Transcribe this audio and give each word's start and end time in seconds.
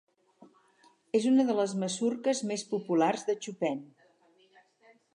És 1.19 1.27
una 1.33 1.45
de 1.51 1.57
les 1.59 1.77
masurques 1.85 2.43
més 2.53 2.65
populars 2.75 3.29
de 3.31 3.39
Chopin. 3.45 3.89